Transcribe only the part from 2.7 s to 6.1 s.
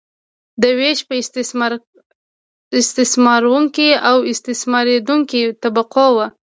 استثمارونکې او استثماریدونکې طبقو